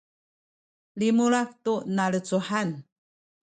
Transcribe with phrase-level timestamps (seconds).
[0.99, 2.69] limulak tu nalecuhan